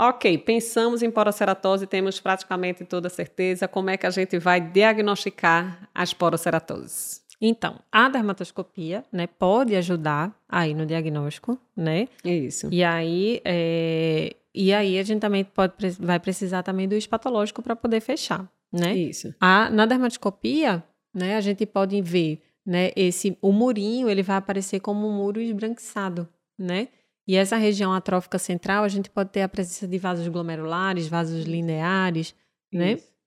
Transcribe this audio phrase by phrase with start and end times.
[0.00, 3.66] Ok, pensamos em poroceratose, temos praticamente toda certeza.
[3.66, 7.20] Como é que a gente vai diagnosticar as poroceratoses?
[7.40, 12.06] Então, a dermatoscopia, né, pode ajudar aí no diagnóstico, né?
[12.24, 12.68] Isso.
[12.70, 17.74] E aí, é, e aí a gente também pode, vai precisar também do espatológico para
[17.74, 18.94] poder fechar, né?
[18.94, 19.34] Isso.
[19.40, 24.78] A, na dermatoscopia, né, a gente pode ver, né, esse, o murinho, ele vai aparecer
[24.78, 26.86] como um muro esbranquiçado, né?
[27.28, 31.44] E essa região atrófica central, a gente pode ter a presença de vasos glomerulares, vasos
[31.44, 32.34] lineares,
[32.72, 32.94] né?
[32.94, 33.18] Isso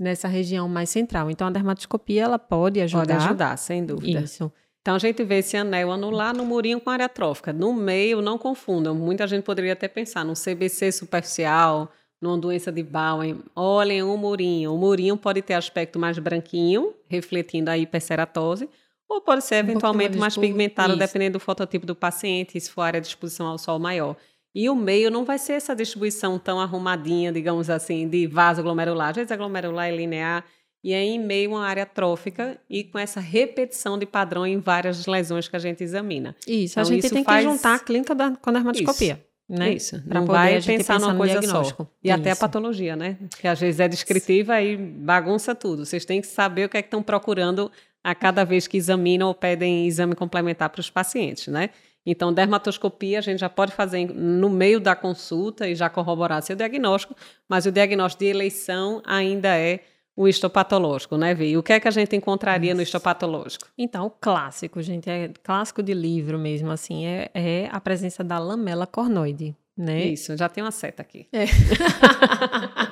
[0.00, 1.30] nessa região mais central.
[1.30, 3.06] Então, a dermatoscopia, ela pode ajudar.
[3.06, 4.20] Pode ajudar, sem dúvida.
[4.20, 4.50] Isso.
[4.80, 7.52] Então, a gente vê esse anel anular no murinho com área trófica.
[7.52, 8.94] No meio, não confundam.
[8.94, 13.40] Muita gente poderia até pensar num CBC superficial, numa doença de Bowen.
[13.54, 14.74] Olhem o murinho.
[14.74, 18.70] O murinho pode ter aspecto mais branquinho, refletindo a hiperceratose,
[19.10, 23.00] ou pode ser eventualmente um mais pigmentado, dependendo do fototipo do paciente, se for área
[23.00, 24.16] de exposição ao sol maior.
[24.54, 29.10] E o meio não vai ser essa distribuição tão arrumadinha, digamos assim, de vaso glomerular.
[29.10, 30.44] Às vezes a glomerular é linear
[30.82, 35.06] e é em meio uma área trófica e com essa repetição de padrão em várias
[35.06, 36.36] lesões que a gente examina.
[36.46, 37.44] Isso, então, a gente isso tem faz...
[37.44, 39.14] que juntar a clínica da, com a dermatoscopia.
[39.14, 39.30] Isso.
[39.58, 39.72] Né?
[39.72, 40.00] Isso.
[40.02, 41.62] Para poder vai pensar numa coisa só.
[42.02, 42.20] E Isso.
[42.20, 43.18] até a patologia, né?
[43.40, 45.84] Que às vezes é descritiva e bagunça tudo.
[45.84, 47.70] Vocês têm que saber o que é que estão procurando
[48.02, 51.70] a cada vez que examinam ou pedem exame complementar para os pacientes, né?
[52.04, 56.56] Então, dermatoscopia a gente já pode fazer no meio da consulta e já corroborar seu
[56.56, 57.14] diagnóstico,
[57.48, 59.80] mas o diagnóstico de eleição ainda é
[60.16, 61.56] o histopatológico, né, Vi?
[61.56, 62.76] O que é que a gente encontraria Isso.
[62.76, 63.66] no histopatológico?
[63.76, 68.38] Então, o clássico, gente, é clássico de livro mesmo, assim, é, é a presença da
[68.38, 70.04] lamela cornoide, né?
[70.04, 71.28] Isso, já tem uma seta aqui.
[71.32, 71.44] É.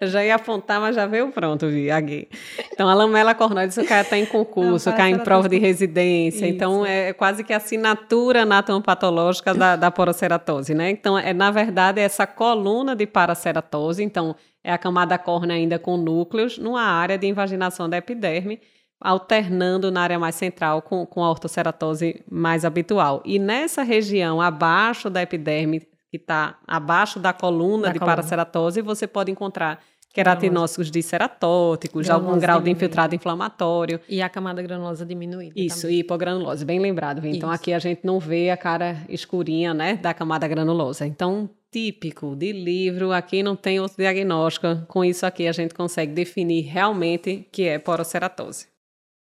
[0.00, 2.26] Eu já ia apontar, mas já veio pronto, vi, aqui.
[2.72, 6.46] Então, a lamela cornoide, o cara está em concurso, cai em prova de residência.
[6.46, 6.54] Isso.
[6.54, 10.88] Então, é quase que a assinatura anatomopatológica da, da poroceratose, né?
[10.88, 14.02] Então, é, na verdade, é essa coluna de paraceratose.
[14.02, 14.34] Então,
[14.64, 18.58] é a camada córnea ainda com núcleos, numa área de invaginação da epiderme,
[18.98, 23.22] alternando na área mais central com, com a ortoceratose mais habitual.
[23.24, 28.16] E nessa região abaixo da epiderme, que está abaixo da coluna da de coluna.
[28.16, 29.80] paraceratose, você pode encontrar
[30.12, 32.64] queratinócitos disceratóticos, algum grau diminuído.
[32.64, 34.00] de infiltrado inflamatório.
[34.08, 35.54] E a camada granulosa diminuída.
[35.56, 36.00] Isso, também.
[36.00, 37.18] hipogranulose, bem lembrado.
[37.24, 37.60] Então Isso.
[37.60, 41.06] aqui a gente não vê a cara escurinha, né, da camada granulosa.
[41.06, 44.66] Então, típico de livro, aqui não tem outro diagnóstico.
[44.88, 48.66] Com isso aqui a gente consegue definir realmente que é poroceratose.